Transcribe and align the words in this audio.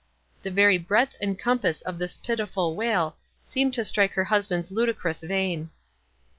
The 0.41 0.49
very 0.49 0.79
breadth 0.79 1.15
and 1.21 1.37
compass 1.37 1.83
of 1.83 1.99
this 1.99 2.17
pitiful 2.17 2.75
wail 2.75 3.17
seemed 3.45 3.75
to 3.75 3.85
strike 3.85 4.13
her 4.13 4.23
husband's 4.23 4.71
ludicrous 4.71 5.21
vein. 5.21 5.69